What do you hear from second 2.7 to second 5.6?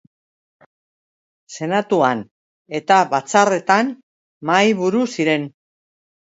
eta batzarretan mahaiburu ziren.